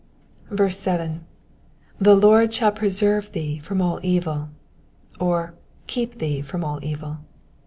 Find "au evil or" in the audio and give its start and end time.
3.83-5.53